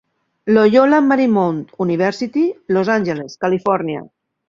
Loyola 0.45 0.99
Marymount 1.09 1.61
University, 1.87 2.49
Los 2.77 2.93
Angeles, 2.97 3.41
Califòrnia. 3.47 4.07